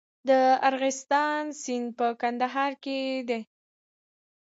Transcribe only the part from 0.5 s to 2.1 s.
ارغستان سیند په